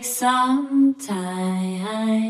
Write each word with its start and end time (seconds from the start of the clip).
take 0.00 0.06
some 0.06 0.94
time. 0.94 2.29